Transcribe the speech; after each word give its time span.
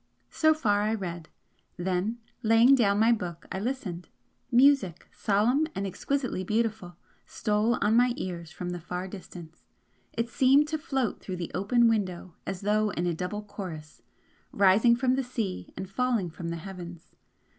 So 0.31 0.55
far 0.55 0.81
I 0.81 0.95
read 0.95 1.29
then 1.77 2.17
laying 2.41 2.73
down 2.73 2.97
my 2.97 3.11
book 3.11 3.45
I 3.51 3.59
listened. 3.59 4.09
Music, 4.51 5.07
solemn 5.11 5.67
and 5.75 5.85
exquisitely 5.85 6.43
beautiful, 6.43 6.95
stole 7.27 7.77
on 7.81 7.95
my 7.95 8.15
ears 8.17 8.49
from 8.51 8.69
the 8.71 8.79
far 8.79 9.07
distance 9.07 9.61
it 10.13 10.27
seemed 10.27 10.67
to 10.69 10.79
float 10.79 11.19
through 11.19 11.35
the 11.37 11.51
open 11.53 11.87
window 11.87 12.33
as 12.47 12.61
though 12.61 12.89
in 12.89 13.05
a 13.05 13.13
double 13.13 13.43
chorus 13.43 14.01
rising 14.51 14.95
from 14.95 15.13
the 15.13 15.23
sea 15.23 15.71
and 15.77 15.87
falling 15.87 16.31
from 16.31 16.49
the 16.49 16.55
heavens. 16.57 17.13